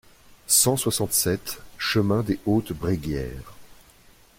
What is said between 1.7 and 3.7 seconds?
chemin des Hautes Bréguières